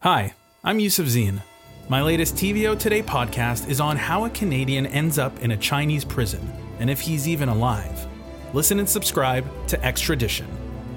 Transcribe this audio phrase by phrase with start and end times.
[0.00, 1.40] Hi, I'm Yusuf Zine.
[1.88, 6.04] My latest TVO Today podcast is on how a Canadian ends up in a Chinese
[6.04, 8.06] prison and if he's even alive.
[8.52, 10.46] Listen and subscribe to Extradition.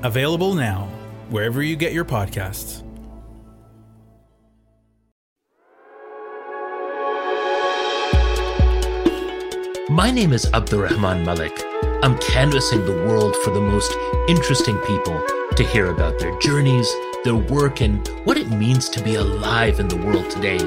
[0.03, 0.89] Available now,
[1.29, 2.83] wherever you get your podcasts.
[9.89, 11.57] My name is Abdurrahman Malik.
[12.03, 13.95] I'm canvassing the world for the most
[14.27, 15.25] interesting people
[15.55, 16.87] to hear about their journeys,
[17.23, 20.59] their work, and what it means to be alive in the world today.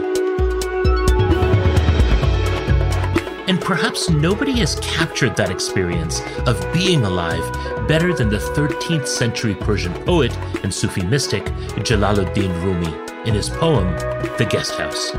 [3.48, 7.42] And perhaps nobody has captured that experience of being alive
[7.88, 11.44] better than the 13th century Persian poet and Sufi mystic
[11.84, 13.90] Jalaluddin Rumi in his poem,
[14.38, 15.12] The Guest House.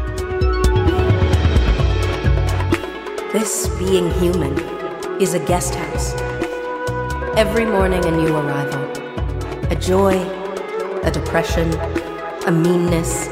[3.34, 4.58] This being human
[5.22, 6.14] is a guest house.
[7.36, 8.84] Every morning, a new arrival.
[9.72, 10.43] A joy,
[11.04, 11.70] a depression,
[12.48, 13.26] a meanness.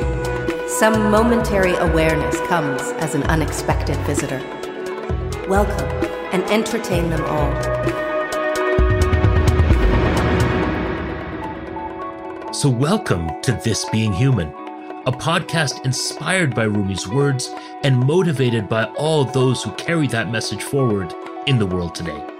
[0.77, 4.39] Some momentary awareness comes as an unexpected visitor.
[5.47, 5.87] Welcome
[6.33, 7.51] and entertain them all.
[12.53, 14.49] So, welcome to This Being Human,
[15.05, 17.49] a podcast inspired by Rumi's words
[17.83, 21.13] and motivated by all those who carry that message forward
[21.47, 22.30] in the world today.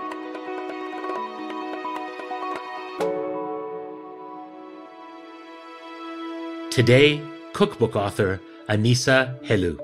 [6.71, 9.77] Today, cookbook author Anissa Helou.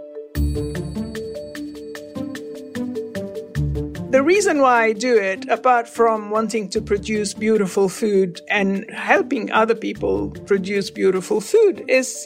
[4.10, 9.52] The reason why I do it, apart from wanting to produce beautiful food and helping
[9.52, 12.26] other people produce beautiful food, is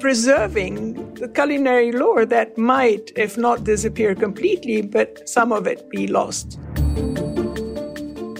[0.00, 6.06] preserving the culinary lore that might, if not disappear completely, but some of it be
[6.06, 6.58] lost.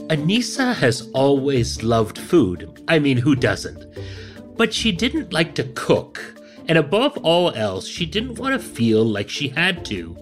[0.09, 2.83] Anissa has always loved food.
[2.89, 3.85] I mean, who doesn't?
[4.59, 6.35] But she didn't like to cook.
[6.67, 10.19] And above all else, she didn't want to feel like she had to.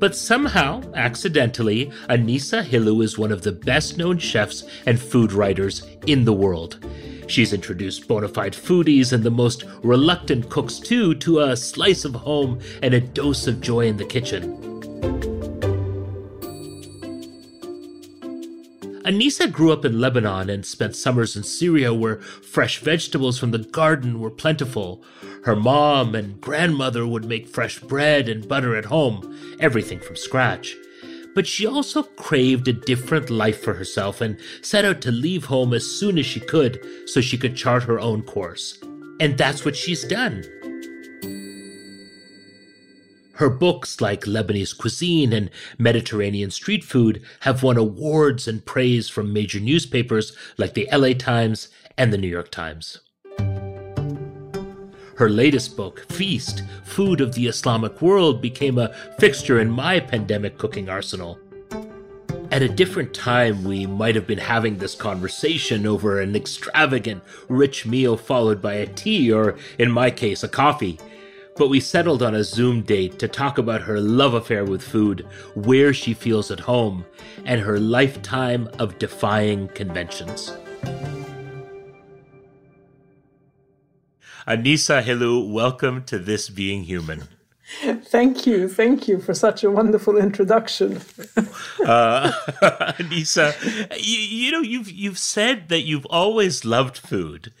[0.00, 5.86] But somehow, accidentally, Anissa Helou is one of the best known chefs and food writers
[6.06, 6.84] in the world.
[7.28, 12.14] She's introduced bona fide foodies and the most reluctant cooks too to a slice of
[12.14, 14.73] home and a dose of joy in the kitchen.
[19.04, 23.58] Anissa grew up in Lebanon and spent summers in Syria where fresh vegetables from the
[23.58, 25.02] garden were plentiful.
[25.44, 30.74] Her mom and grandmother would make fresh bread and butter at home, everything from scratch.
[31.34, 35.74] But she also craved a different life for herself and set out to leave home
[35.74, 38.78] as soon as she could so she could chart her own course.
[39.20, 40.44] And that's what she's done.
[43.36, 49.32] Her books, like Lebanese cuisine and Mediterranean street food, have won awards and praise from
[49.32, 51.68] major newspapers like the LA Times
[51.98, 53.00] and the New York Times.
[55.16, 60.56] Her latest book, Feast Food of the Islamic World, became a fixture in my pandemic
[60.56, 61.40] cooking arsenal.
[62.52, 67.84] At a different time, we might have been having this conversation over an extravagant, rich
[67.84, 71.00] meal followed by a tea, or in my case, a coffee
[71.56, 75.26] but we settled on a Zoom date to talk about her love affair with food,
[75.54, 77.04] where she feels at home,
[77.44, 80.52] and her lifetime of defying conventions.
[84.46, 87.28] Anissa Helou, welcome to This Being Human.
[87.82, 88.68] Thank you.
[88.68, 90.96] Thank you for such a wonderful introduction.
[91.86, 92.30] uh,
[93.00, 93.54] Anissa,
[93.96, 97.52] you, you know, you've, you've said that you've always loved food,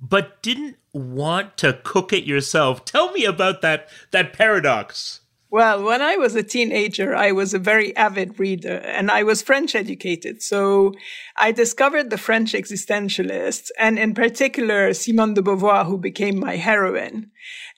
[0.00, 2.84] but didn't want to cook it yourself.
[2.84, 5.20] Tell me about that that paradox.
[5.48, 9.42] Well, when I was a teenager, I was a very avid reader and I was
[9.42, 10.42] French educated.
[10.42, 10.92] So
[11.36, 17.30] I discovered the French existentialists and in particular Simone de Beauvoir, who became my heroine.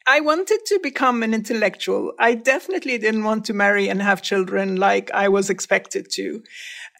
[0.07, 2.15] I wanted to become an intellectual.
[2.19, 6.43] I definitely didn't want to marry and have children like I was expected to.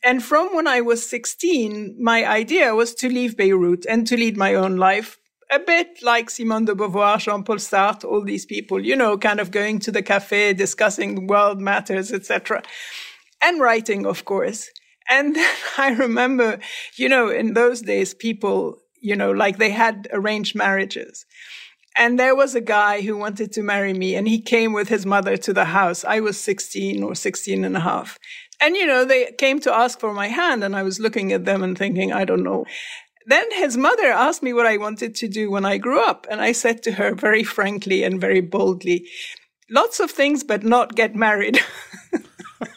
[0.05, 4.37] And from when I was 16, my idea was to leave Beirut and to lead
[4.37, 5.19] my own life
[5.51, 9.51] a bit like Simone de Beauvoir, Jean-Paul Sartre, all these people, you know, kind of
[9.51, 12.63] going to the cafe, discussing world matters, etc.
[13.41, 14.69] And writing, of course.
[15.09, 16.59] And then I remember,
[16.97, 21.25] you know, in those days, people, you know, like they had arranged marriages.
[21.97, 25.05] And there was a guy who wanted to marry me and he came with his
[25.05, 26.05] mother to the house.
[26.05, 28.19] I was 16 or 16 and a half.
[28.61, 31.45] And, you know, they came to ask for my hand and I was looking at
[31.45, 32.67] them and thinking, I don't know.
[33.27, 36.27] Then his mother asked me what I wanted to do when I grew up.
[36.31, 39.07] And I said to her very frankly and very boldly,
[39.71, 41.61] lots of things, but not get married.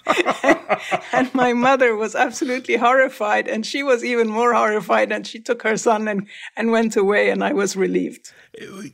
[1.14, 5.12] and, my mother was absolutely horrified, and she was even more horrified.
[5.12, 8.32] And she took her son and, and went away, and I was relieved.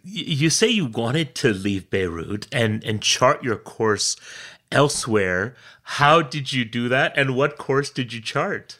[0.04, 4.16] You say you wanted to leave Beirut and, and chart your course
[4.72, 5.56] elsewhere.
[5.84, 8.80] How did you do that, and what course did you chart?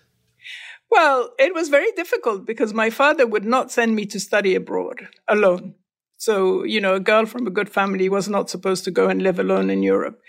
[0.90, 5.08] Well, it was very difficult because my father would not send me to study abroad
[5.28, 5.76] alone.
[6.18, 9.22] So, you know, a girl from a good family was not supposed to go and
[9.22, 10.20] live alone in Europe.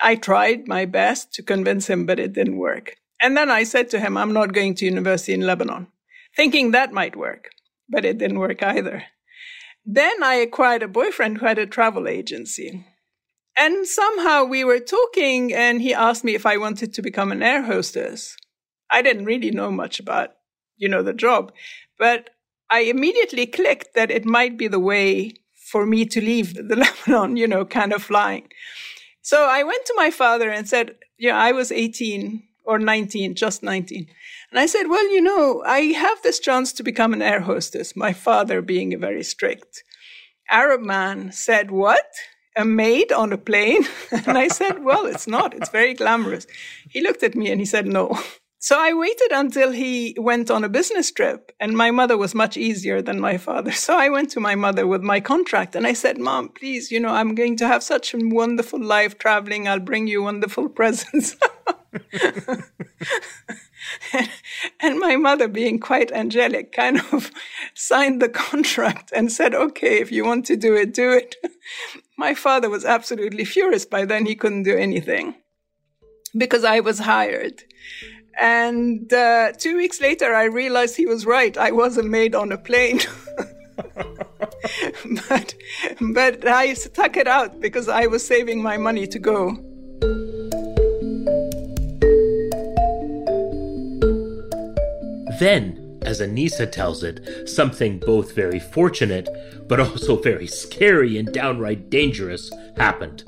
[0.00, 2.96] I tried my best to convince him, but it didn't work.
[3.20, 5.86] And then I said to him, I'm not going to university in Lebanon,
[6.34, 7.50] thinking that might work,
[7.88, 9.04] but it didn't work either.
[9.84, 12.84] Then I acquired a boyfriend who had a travel agency.
[13.56, 17.42] And somehow we were talking and he asked me if I wanted to become an
[17.42, 18.36] air hostess.
[18.90, 20.30] I didn't really know much about,
[20.76, 21.52] you know, the job,
[21.98, 22.30] but
[22.68, 26.76] I immediately clicked that it might be the way for me to leave the
[27.06, 28.48] Lebanon, you know, kind of flying.
[29.22, 33.62] So I went to my father and said, yeah, I was 18 or 19, just
[33.62, 34.06] 19.
[34.50, 37.96] And I said, well, you know, I have this chance to become an air hostess,
[37.96, 39.82] my father being a very strict
[40.50, 42.06] Arab man said, what?
[42.56, 43.84] A maid on a plane?
[44.10, 45.54] and I said, well, it's not.
[45.54, 46.46] It's very glamorous.
[46.88, 48.18] He looked at me and he said, no.
[48.58, 52.56] So I waited until he went on a business trip, and my mother was much
[52.56, 53.70] easier than my father.
[53.70, 56.98] So I went to my mother with my contract and I said, Mom, please, you
[56.98, 59.68] know, I'm going to have such a wonderful life traveling.
[59.68, 61.36] I'll bring you wonderful presents.
[64.80, 67.30] and my mother, being quite angelic, kind of
[67.74, 71.36] signed the contract and said, Okay, if you want to do it, do it.
[72.16, 73.84] my father was absolutely furious.
[73.84, 75.34] By then, he couldn't do anything
[76.36, 77.62] because I was hired.
[78.38, 81.56] And uh, two weeks later, I realized he was right.
[81.56, 83.00] I was a maid on a plane.
[85.28, 85.54] but,
[86.00, 89.56] but I stuck it out because I was saving my money to go.
[95.38, 99.28] Then, as Anissa tells it, something both very fortunate
[99.68, 103.24] but also very scary and downright dangerous happened.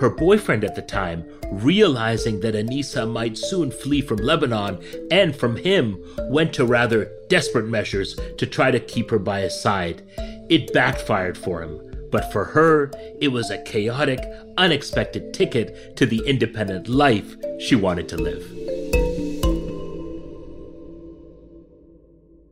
[0.00, 5.56] Her boyfriend at the time, realizing that Anissa might soon flee from Lebanon and from
[5.56, 10.02] him, went to rather desperate measures to try to keep her by his side.
[10.48, 12.90] It backfired for him, but for her,
[13.20, 14.20] it was a chaotic,
[14.56, 18.91] unexpected ticket to the independent life she wanted to live.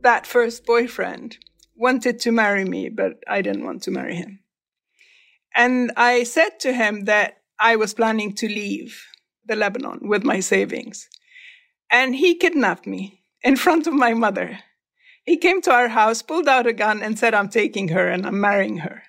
[0.01, 1.37] That first boyfriend
[1.75, 4.39] wanted to marry me, but I didn't want to marry him.
[5.55, 9.05] And I said to him that I was planning to leave
[9.45, 11.07] the Lebanon with my savings.
[11.91, 14.59] And he kidnapped me in front of my mother.
[15.25, 18.25] He came to our house, pulled out a gun, and said, I'm taking her and
[18.25, 19.03] I'm marrying her.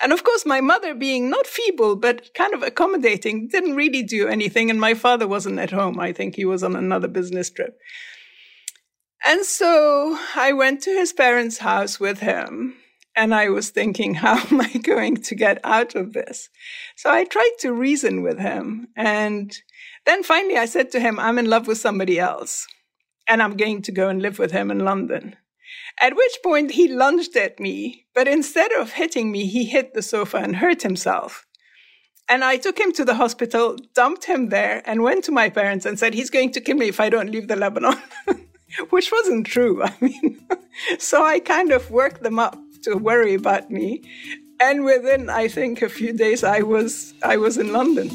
[0.00, 4.28] And of course, my mother, being not feeble, but kind of accommodating, didn't really do
[4.28, 4.70] anything.
[4.70, 6.00] And my father wasn't at home.
[6.00, 7.76] I think he was on another business trip.
[9.24, 12.76] And so I went to his parents' house with him.
[13.14, 16.48] And I was thinking, how am I going to get out of this?
[16.96, 18.88] So I tried to reason with him.
[18.96, 19.56] And
[20.06, 22.66] then finally I said to him, I'm in love with somebody else.
[23.28, 25.36] And I'm going to go and live with him in London.
[26.00, 30.02] At which point he lunged at me, but instead of hitting me, he hit the
[30.02, 31.46] sofa and hurt himself.
[32.28, 35.84] And I took him to the hospital, dumped him there, and went to my parents
[35.84, 37.96] and said, He's going to kill me if I don't leave the Lebanon.
[38.90, 39.82] Which wasn't true.
[39.84, 40.40] I mean,
[40.98, 44.02] so I kind of worked them up to worry about me.
[44.60, 48.08] And within, I think, a few days, I was, I was in London.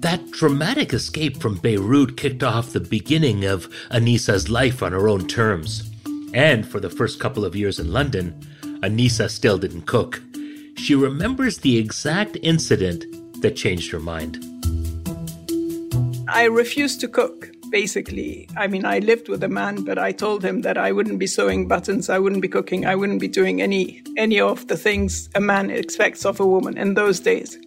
[0.00, 5.26] That dramatic escape from Beirut kicked off the beginning of Anissa's life on her own
[5.26, 5.90] terms.
[6.32, 8.40] And for the first couple of years in London,
[8.82, 10.22] Anissa still didn't cook.
[10.76, 13.04] She remembers the exact incident
[13.42, 14.44] that changed her mind.
[16.28, 20.44] I refused to cook basically, I mean, I lived with a man, but I told
[20.44, 23.62] him that I wouldn't be sewing buttons, I wouldn't be cooking, I wouldn't be doing
[23.62, 27.58] any any of the things a man expects of a woman in those days.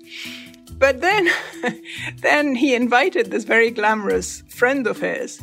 [0.77, 1.29] But then,
[2.22, 5.39] then he invited this very glamorous friend of his.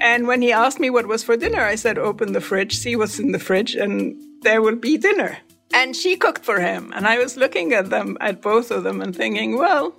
[0.00, 2.96] And when he asked me what was for dinner, I said, open the fridge, see
[2.96, 5.38] what's in the fridge, and there will be dinner.
[5.80, 6.92] And she cooked for him.
[6.94, 9.94] And I was looking at them, at both of them, and thinking, well,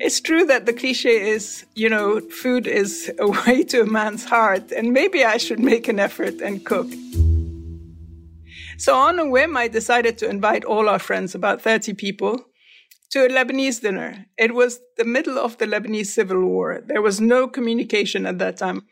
[0.00, 4.24] it's true that the cliche is, you know, food is a way to a man's
[4.24, 6.88] heart, and maybe I should make an effort and cook.
[8.78, 12.44] So on a whim, I decided to invite all our friends, about 30 people,
[13.12, 14.26] to a Lebanese dinner.
[14.36, 16.82] It was the middle of the Lebanese civil war.
[16.84, 18.82] There was no communication at that time.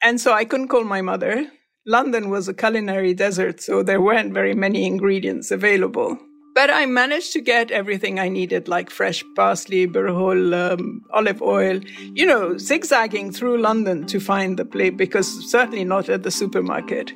[0.00, 1.50] And so I couldn't call my mother.
[1.86, 6.18] London was a culinary desert, so there weren't very many ingredients available.
[6.52, 11.80] But I managed to get everything I needed, like fresh parsley, burghul, um, olive oil,
[12.14, 17.12] you know, zigzagging through London to find the place because certainly not at the supermarket.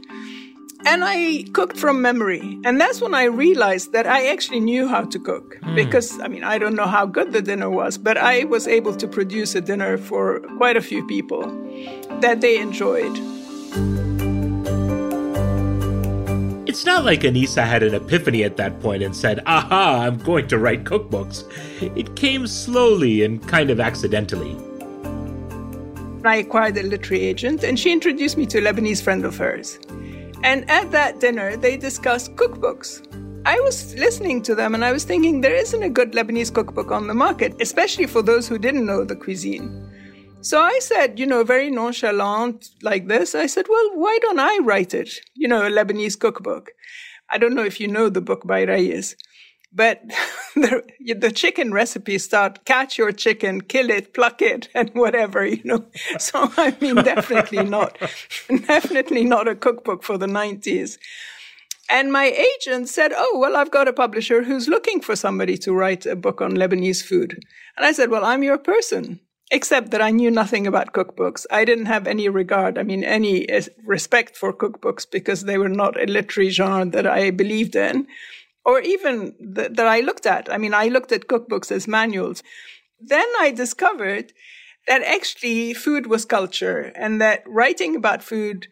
[0.87, 2.59] And I cooked from memory.
[2.65, 5.59] And that's when I realized that I actually knew how to cook.
[5.62, 5.75] Mm.
[5.75, 8.95] Because, I mean, I don't know how good the dinner was, but I was able
[8.95, 11.43] to produce a dinner for quite a few people
[12.21, 13.19] that they enjoyed.
[16.71, 20.47] It's not like Anissa had an epiphany at that point and said, aha, I'm going
[20.47, 21.43] to write cookbooks.
[21.99, 24.57] It came slowly and kind of accidentally.
[26.25, 29.81] I acquired a literary agent, and she introduced me to a Lebanese friend of hers.
[30.45, 33.05] And at that dinner, they discussed cookbooks.
[33.45, 36.93] I was listening to them and I was thinking there isn't a good Lebanese cookbook
[36.93, 39.90] on the market, especially for those who didn't know the cuisine.
[40.43, 44.59] So I said, you know, very nonchalant like this, I said, well, why don't I
[44.63, 45.11] write it?
[45.35, 46.71] You know, a Lebanese cookbook.
[47.29, 49.17] I don't know if you know the book by Rayess,
[49.71, 50.01] but
[50.55, 50.83] the,
[51.15, 55.85] the chicken recipes start catch your chicken, kill it, pluck it, and whatever, you know.
[56.19, 57.99] So I mean, definitely not,
[58.67, 60.97] definitely not a cookbook for the 90s.
[61.91, 65.75] And my agent said, Oh, well, I've got a publisher who's looking for somebody to
[65.75, 67.39] write a book on Lebanese food.
[67.77, 71.47] And I said, Well, I'm your person except that I knew nothing about cookbooks.
[71.50, 75.69] I didn't have any regard, I mean, any uh, respect for cookbooks because they were
[75.69, 78.07] not a literary genre that I believed in
[78.64, 80.52] or even th- that I looked at.
[80.52, 82.42] I mean, I looked at cookbooks as manuals.
[83.00, 84.33] Then I discovered
[84.87, 88.69] that actually food was culture and that writing about food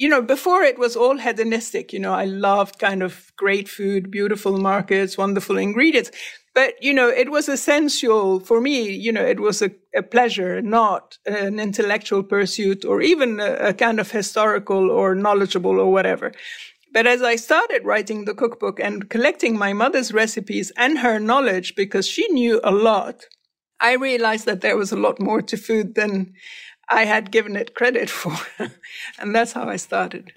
[0.00, 1.92] you know, before it was all hedonistic.
[1.92, 6.10] You know, I loved kind of great food, beautiful markets, wonderful ingredients.
[6.52, 10.60] But, you know, it was essential for me, you know, it was a, a pleasure,
[10.60, 16.32] not an intellectual pursuit or even a, a kind of historical or knowledgeable or whatever.
[16.92, 21.76] But as I started writing the cookbook and collecting my mother's recipes and her knowledge,
[21.76, 23.26] because she knew a lot,
[23.78, 26.34] I realized that there was a lot more to food than
[26.88, 28.36] I had given it credit for.
[29.18, 30.32] and that's how I started.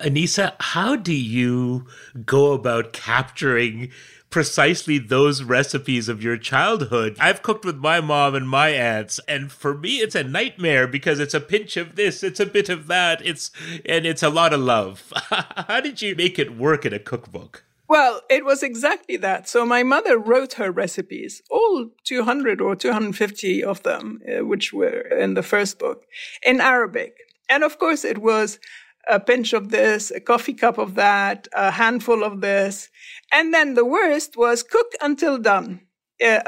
[0.00, 1.86] Anissa, how do you
[2.26, 3.90] go about capturing
[4.34, 7.16] precisely those recipes of your childhood.
[7.20, 11.20] I've cooked with my mom and my aunts, and for me, it's a nightmare because
[11.20, 13.52] it's a pinch of this, it's a bit of that, it's
[13.86, 15.12] and it's a lot of love.
[15.68, 17.62] How did you make it work in a cookbook?
[17.86, 19.48] Well, it was exactly that.
[19.48, 25.02] So my mother wrote her recipes, all 200 or 250 of them, uh, which were
[25.02, 26.06] in the first book,
[26.42, 27.18] in Arabic.
[27.48, 28.58] And of course, it was
[29.08, 32.90] a pinch of this, a coffee cup of that, a handful of this.
[33.32, 35.80] And then the worst was cook until done.
[36.24, 36.40] Uh,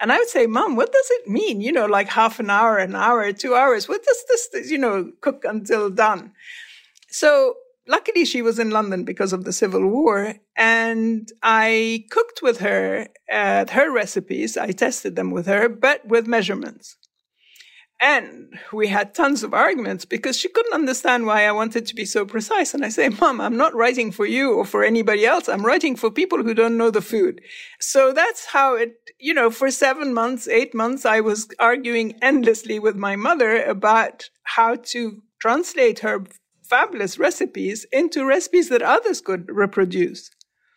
[0.00, 1.60] and I would say, Mom, what does it mean?
[1.60, 3.88] You know, like half an hour, an hour, two hours.
[3.88, 6.32] What does this, you know, cook until done?
[7.10, 7.56] So
[7.86, 10.36] luckily she was in London because of the Civil War.
[10.56, 14.56] And I cooked with her uh, her recipes.
[14.56, 16.96] I tested them with her, but with measurements.
[18.02, 22.06] And we had tons of arguments because she couldn't understand why I wanted to be
[22.06, 22.72] so precise.
[22.72, 25.50] And I say, Mom, I'm not writing for you or for anybody else.
[25.50, 27.42] I'm writing for people who don't know the food.
[27.78, 32.78] So that's how it, you know, for seven months, eight months, I was arguing endlessly
[32.78, 36.24] with my mother about how to translate her
[36.62, 40.30] fabulous recipes into recipes that others could reproduce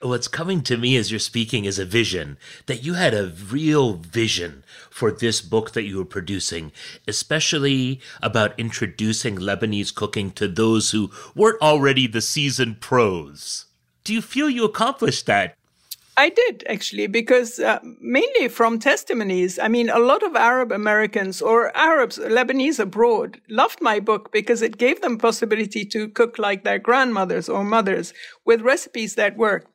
[0.04, 3.94] what's coming to me as you're speaking is a vision that you had a real
[3.94, 6.72] vision for this book that you were producing,
[7.08, 13.66] especially about introducing Lebanese cooking to those who weren't already the seasoned pros.
[14.04, 15.56] Do you feel you accomplished that?
[16.16, 19.58] I did actually, because uh, mainly from testimonies.
[19.58, 24.62] I mean, a lot of Arab Americans or Arabs, Lebanese abroad, loved my book because
[24.62, 28.14] it gave them possibility to cook like their grandmothers or mothers
[28.46, 29.73] with recipes that worked.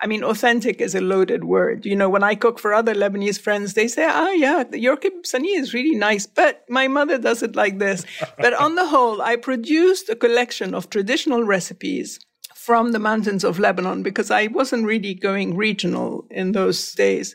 [0.00, 1.84] I mean, authentic is a loaded word.
[1.84, 5.58] You know, when I cook for other Lebanese friends, they say, oh, yeah, your kibsani
[5.58, 8.04] is really nice, but my mother does it like this.
[8.38, 12.20] but on the whole, I produced a collection of traditional recipes
[12.54, 17.34] from the mountains of Lebanon because I wasn't really going regional in those days.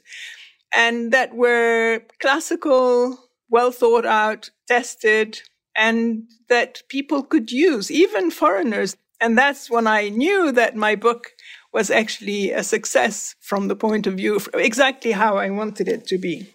[0.72, 5.42] And that were classical, well thought out, tested,
[5.76, 8.96] and that people could use, even foreigners.
[9.20, 11.33] And that's when I knew that my book
[11.74, 16.06] was actually a success from the point of view of exactly how I wanted it
[16.08, 16.54] to be.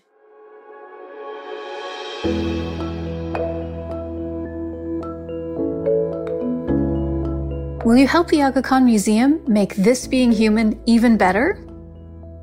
[7.84, 11.64] Will you help the Aga Khan Museum make This Being Human even better?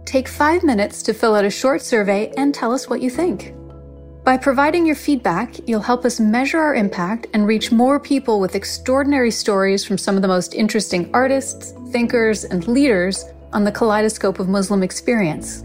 [0.06, 3.54] Take five minutes to fill out a short survey and tell us what you think.
[4.26, 8.56] By providing your feedback, you'll help us measure our impact and reach more people with
[8.56, 14.40] extraordinary stories from some of the most interesting artists, thinkers, and leaders on the kaleidoscope
[14.40, 15.62] of Muslim experience.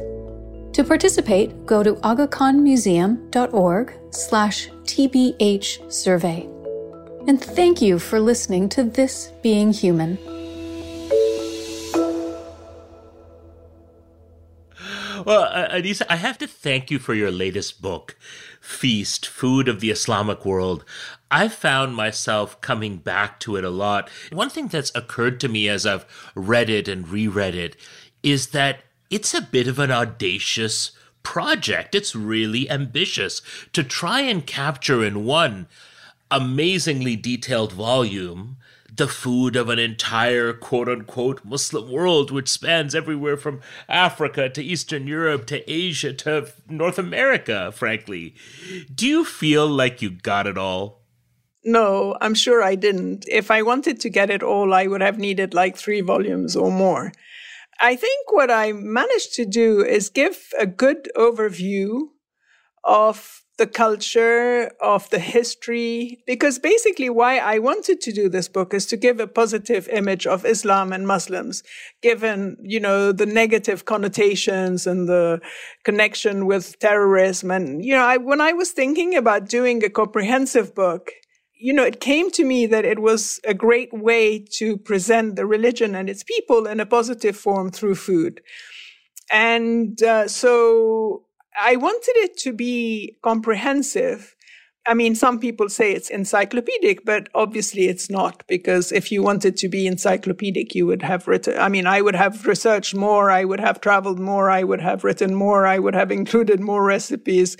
[0.74, 6.46] To participate, go to agakhanmuseum.org slash tbh survey.
[7.26, 10.18] And thank you for listening to This Being Human.
[15.30, 18.16] Well, uh, Anissa, I have to thank you for your latest book,
[18.60, 20.84] Feast Food of the Islamic World.
[21.30, 24.10] I've found myself coming back to it a lot.
[24.32, 27.76] One thing that's occurred to me as I've read it and reread it
[28.24, 30.90] is that it's a bit of an audacious
[31.22, 31.94] project.
[31.94, 33.40] It's really ambitious
[33.72, 35.68] to try and capture in one
[36.28, 38.56] amazingly detailed volume
[38.96, 44.62] the food of an entire quote unquote Muslim world, which spans everywhere from Africa to
[44.62, 48.34] Eastern Europe to Asia to North America, frankly.
[48.94, 51.00] Do you feel like you got it all?
[51.62, 53.26] No, I'm sure I didn't.
[53.28, 56.70] If I wanted to get it all, I would have needed like three volumes or
[56.70, 57.12] more.
[57.80, 62.08] I think what I managed to do is give a good overview
[62.84, 68.72] of the culture, of the history, because basically why I wanted to do this book
[68.72, 71.62] is to give a positive image of Islam and Muslims,
[72.00, 75.40] given, you know, the negative connotations and the
[75.84, 77.50] connection with terrorism.
[77.50, 81.10] And, you know, I, when I was thinking about doing a comprehensive book,
[81.52, 85.44] you know, it came to me that it was a great way to present the
[85.44, 88.40] religion and its people in a positive form through food.
[89.30, 91.24] And uh, so
[91.58, 94.34] I wanted it to be comprehensive
[94.86, 99.56] I mean, some people say it's encyclopedic, but obviously it's not because if you wanted
[99.58, 103.30] to be encyclopedic, you would have written, I mean, I would have researched more.
[103.30, 104.50] I would have traveled more.
[104.50, 105.66] I would have written more.
[105.66, 107.58] I would have included more recipes.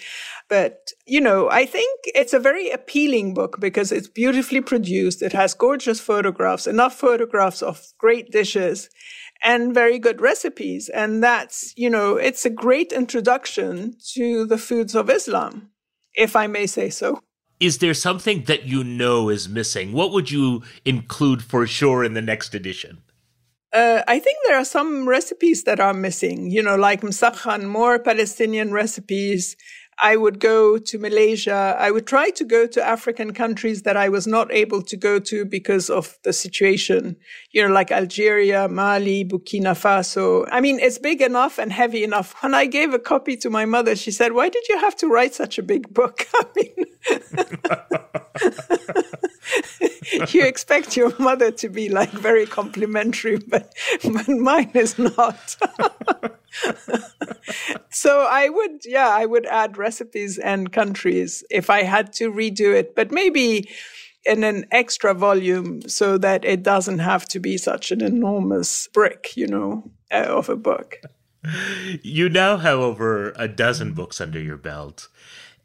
[0.49, 5.20] But, you know, I think it's a very appealing book because it's beautifully produced.
[5.23, 8.88] It has gorgeous photographs, enough photographs of great dishes
[9.42, 10.88] and very good recipes.
[10.88, 15.70] And that's, you know, it's a great introduction to the foods of Islam
[16.14, 17.23] if I may say so.
[17.59, 19.92] Is there something that you know is missing?
[19.92, 23.02] What would you include for sure in the next edition?
[23.73, 28.00] Uh, I think there are some recipes that are missing, you know, like msakhan, more
[28.00, 29.57] Palestinian recipes,
[30.00, 31.76] I would go to Malaysia.
[31.78, 35.18] I would try to go to African countries that I was not able to go
[35.18, 37.16] to because of the situation,
[37.52, 40.48] you know, like Algeria, Mali, Burkina Faso.
[40.50, 42.34] I mean, it's big enough and heavy enough.
[42.42, 45.06] When I gave a copy to my mother, she said, why did you have to
[45.06, 46.26] write such a big book?
[46.34, 46.86] I mean,
[50.32, 55.56] you expect your mother to be like very complimentary, but, but mine is not.
[57.90, 62.74] so I would, yeah, I would add recipes and countries if I had to redo
[62.74, 63.68] it, but maybe
[64.24, 69.36] in an extra volume so that it doesn't have to be such an enormous brick,
[69.36, 71.00] you know, uh, of a book.
[72.02, 75.08] You now have over a dozen books under your belt.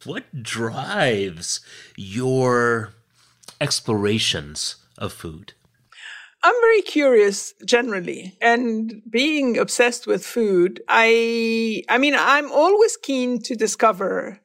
[0.06, 1.60] What drives
[1.98, 2.94] your
[3.60, 5.52] explorations of food?
[6.46, 10.80] I'm very curious generally and being obsessed with food.
[10.88, 14.40] I, I mean, I'm always keen to discover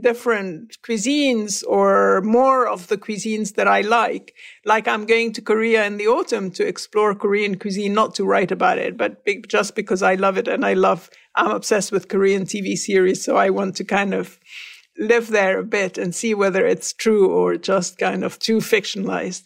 [0.00, 4.32] different cuisines or more of the cuisines that I like.
[4.64, 8.50] Like I'm going to Korea in the autumn to explore Korean cuisine, not to write
[8.50, 12.08] about it, but be, just because I love it and I love, I'm obsessed with
[12.08, 13.22] Korean TV series.
[13.22, 14.40] So I want to kind of
[14.96, 19.42] live there a bit and see whether it's true or just kind of too fictionalized.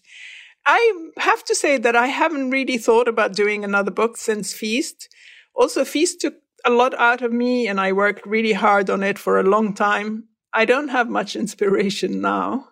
[0.66, 5.08] I have to say that I haven't really thought about doing another book since Feast.
[5.54, 9.16] Also, Feast took a lot out of me and I worked really hard on it
[9.16, 10.24] for a long time.
[10.52, 12.70] I don't have much inspiration now,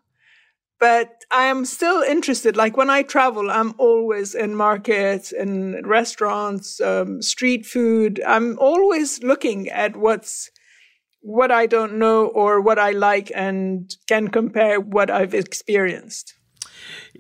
[0.81, 2.57] but I am still interested.
[2.57, 8.21] Like when I travel, I'm always in markets, in restaurants, um, street food.
[8.27, 10.51] I'm always looking at what's
[11.21, 16.34] what I don't know or what I like and can compare what I've experienced.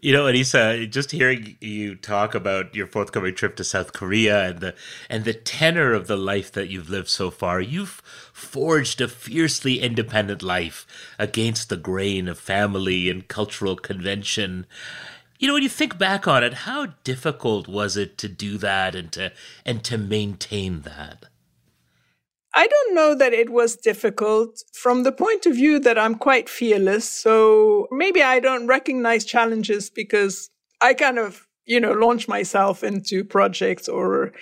[0.00, 4.60] You know, Anissa, just hearing you talk about your forthcoming trip to South Korea and
[4.60, 4.74] the
[5.08, 9.80] and the tenor of the life that you've lived so far, you've forged a fiercely
[9.80, 10.87] independent life
[11.18, 14.66] against the grain of family and cultural convention.
[15.38, 18.94] You know, when you think back on it, how difficult was it to do that
[18.94, 19.32] and to
[19.64, 21.26] and to maintain that?
[22.56, 26.48] I don't know that it was difficult from the point of view that I'm quite
[26.48, 27.08] fearless.
[27.08, 33.24] So maybe I don't recognize challenges because I kind of, you know, launch myself into
[33.24, 34.32] projects or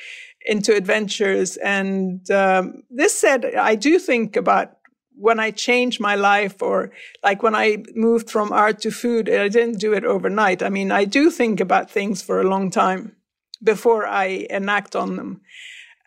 [0.44, 1.56] into adventures.
[1.56, 4.76] And um, this said, I do think about
[5.14, 6.90] when I changed my life or
[7.22, 10.62] like when I moved from art to food, I didn't do it overnight.
[10.62, 13.16] I mean, I do think about things for a long time
[13.62, 15.40] before I enact on them.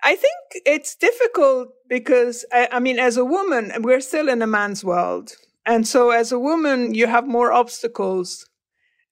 [0.05, 4.47] I think it's difficult because, I, I mean, as a woman, we're still in a
[4.47, 5.35] man's world.
[5.65, 8.47] And so as a woman, you have more obstacles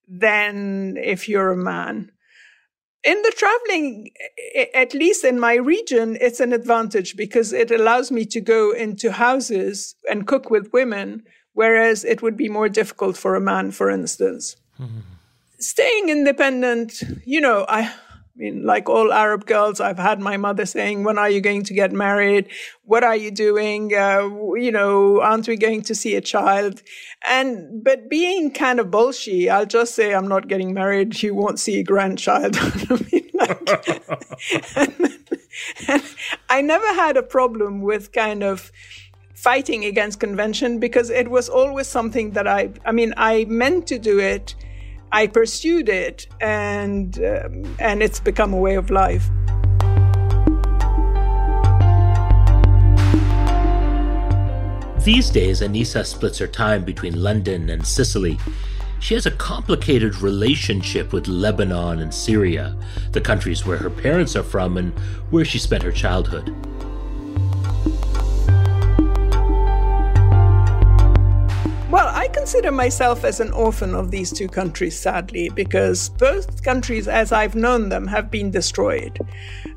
[0.08, 2.12] than if you're a man
[3.03, 4.12] in the traveling,
[4.73, 9.12] at least in my region, it's an advantage because it allows me to go into
[9.12, 13.89] houses and cook with women, whereas it would be more difficult for a man, for
[13.89, 14.56] instance.
[14.79, 14.99] Mm-hmm.
[15.60, 17.93] Staying independent, you know, I,
[18.36, 21.63] I mean, like all Arab girls, I've had my mother saying, when are you going
[21.65, 22.48] to get married?
[22.84, 23.93] What are you doing?
[23.93, 26.82] Uh, you know, aren't we going to see a child?
[27.22, 31.22] And, but being kind of bullshit, I'll just say, I'm not getting married.
[31.22, 32.58] You won't see a grandchild.
[32.62, 33.69] I mean, like,
[34.78, 35.19] and,
[35.88, 36.04] and
[36.50, 38.72] I never had a problem with kind of,
[39.36, 44.00] fighting against convention because it was always something that I, I mean, I meant to
[44.00, 44.56] do it
[45.15, 49.30] I pursued it, and um, and it's become a way of life.
[55.04, 58.39] These days, Anissa splits her time between London and Sicily.
[58.99, 62.76] She has a complicated relationship with Lebanon and Syria,
[63.12, 64.97] the countries where her parents are from and
[65.30, 66.56] where she spent her childhood.
[72.43, 77.56] Consider myself as an orphan of these two countries, sadly, because both countries, as I've
[77.56, 79.17] known them, have been destroyed.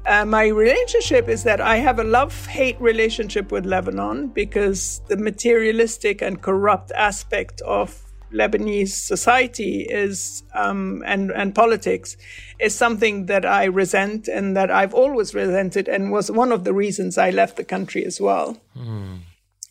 [0.04, 5.16] Uh, my relationship is that I have a love hate relationship with Lebanon because the
[5.16, 8.02] materialistic and corrupt aspect of
[8.32, 12.16] Lebanese society is um, and and politics
[12.58, 16.74] is something that I resent and that I've always resented and was one of the
[16.74, 18.60] reasons I left the country as well.
[18.76, 19.20] Mm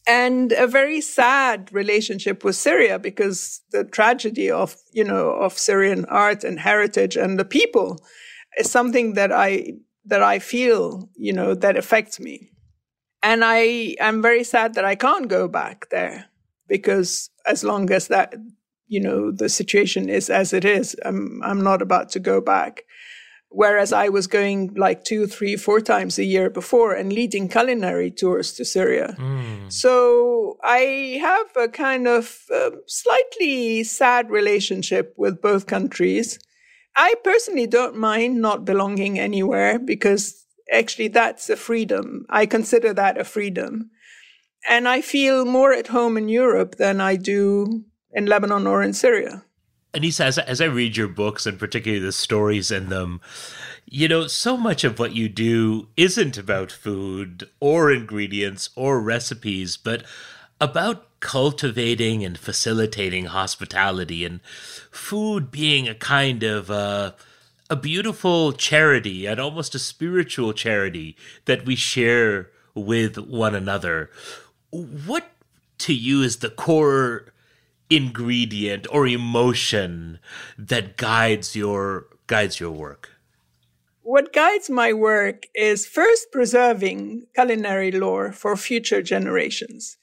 [0.07, 6.05] and a very sad relationship with Syria because the tragedy of, you know, of Syrian
[6.05, 7.99] art and heritage and the people
[8.57, 9.73] is something that I,
[10.05, 12.51] that I feel, you know, that affects me.
[13.23, 16.25] And I am very sad that I can't go back there
[16.67, 18.35] because as long as that,
[18.87, 22.83] you know, the situation is as it is, I'm, I'm not about to go back.
[23.55, 28.11] Whereas I was going like two, three, four times a year before and leading culinary
[28.11, 29.15] tours to Syria.
[29.17, 29.71] Mm.
[29.71, 36.37] So I have a kind of uh, slightly sad relationship with both countries.
[36.97, 42.25] I personally don't mind not belonging anywhere because actually that's a freedom.
[42.29, 43.89] I consider that a freedom.
[44.67, 48.91] And I feel more at home in Europe than I do in Lebanon or in
[48.91, 49.45] Syria.
[49.95, 53.21] Anissa, as, as I read your books and particularly the stories in them,
[53.85, 59.77] you know, so much of what you do isn't about food or ingredients or recipes,
[59.77, 60.03] but
[60.59, 64.41] about cultivating and facilitating hospitality and
[64.91, 67.11] food being a kind of uh,
[67.69, 74.09] a beautiful charity and almost a spiritual charity that we share with one another.
[74.71, 75.31] What
[75.79, 77.33] to you is the core
[77.89, 80.19] ingredient or emotion
[80.57, 83.11] that guides your guides your work?
[84.01, 89.97] What guides my work is first preserving culinary lore for future generations.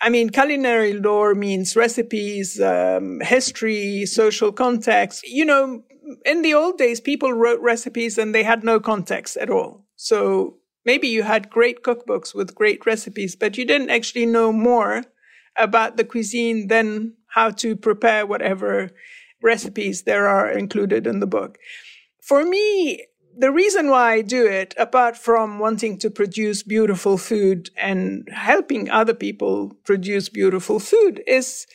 [0.00, 5.24] I mean, culinary lore means recipes, um, history, social context.
[5.26, 5.82] You know,
[6.24, 9.84] in the old days, people wrote recipes and they had no context at all.
[9.96, 15.04] So maybe you had great cookbooks with great recipes, but you didn't actually know more
[15.56, 18.90] about the cuisine than how to prepare whatever
[19.42, 21.58] recipes there are included in the book.
[22.22, 27.70] For me, the reason why I do it, apart from wanting to produce beautiful food
[27.76, 31.66] and helping other people produce beautiful food, is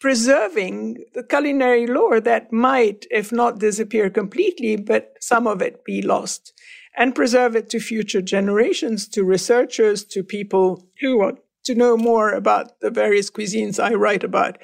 [0.00, 6.02] preserving the culinary lore that might, if not disappear completely, but some of it be
[6.02, 6.52] lost
[6.96, 12.32] and preserve it to future generations, to researchers, to people who want to know more
[12.32, 14.58] about the various cuisines I write about.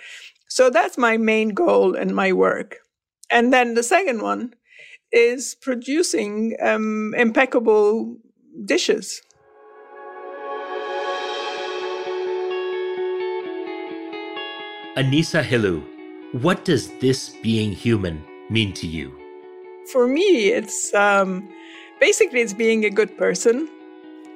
[0.49, 2.79] So that's my main goal in my work.
[3.31, 4.55] And then the second one
[5.13, 8.17] is producing um, impeccable
[8.65, 9.23] dishes.
[14.97, 15.85] Anissa Helou,
[16.43, 19.17] what does this being human mean to you?
[19.93, 21.49] For me, it's um,
[22.01, 23.69] basically it's being a good person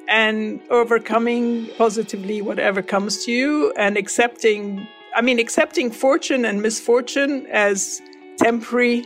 [0.08, 4.86] and overcoming positively whatever comes to you and accepting
[5.16, 8.02] i mean accepting fortune and misfortune as
[8.38, 9.04] temporary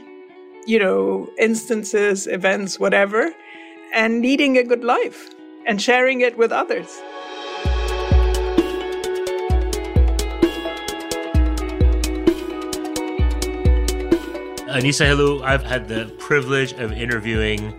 [0.67, 3.31] you know instances events whatever
[3.93, 5.31] and leading a good life
[5.67, 7.03] and sharing it with others.
[14.77, 17.75] Anissa Helou, I've had the privilege of interviewing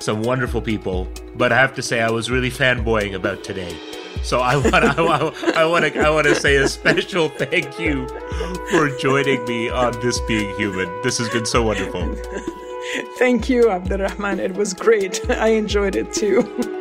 [0.00, 3.76] some wonderful people, but I have to say I was really fanboying about today.
[4.22, 4.74] So I want
[5.56, 8.08] I want to I want to say a special thank you
[8.70, 10.88] for joining me on this being human.
[11.02, 12.14] This has been so wonderful.
[13.18, 14.40] Thank you, Abdurrahman.
[14.40, 15.20] It was great.
[15.30, 16.79] I enjoyed it too.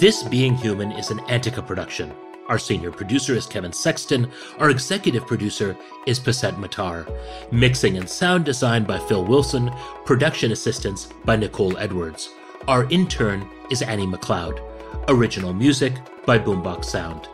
[0.00, 2.14] This Being Human is an Antica production.
[2.48, 4.30] Our senior producer is Kevin Sexton.
[4.58, 7.06] Our executive producer is Paset Matar.
[7.52, 9.70] Mixing and sound design by Phil Wilson.
[10.06, 12.30] Production assistance by Nicole Edwards.
[12.66, 14.62] Our intern is Annie McLeod.
[15.08, 15.92] Original music
[16.24, 17.28] by Boombox Sound.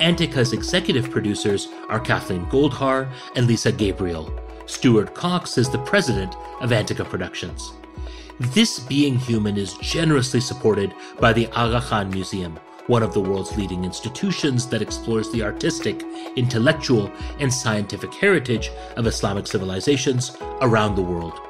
[0.00, 4.30] Antica's executive producers are Kathleen Goldhar and Lisa Gabriel.
[4.66, 7.72] Stuart Cox is the president of Antica Productions.
[8.38, 13.56] This Being Human is generously supported by the Aga Khan Museum, one of the world's
[13.56, 16.02] leading institutions that explores the artistic,
[16.36, 21.40] intellectual, and scientific heritage of Islamic civilizations around the world.